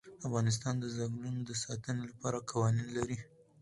[0.27, 3.17] افغانستان د چنګلونه د ساتنې لپاره قوانین لري.